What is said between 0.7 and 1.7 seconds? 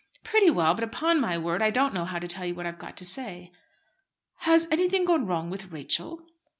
But upon my word, I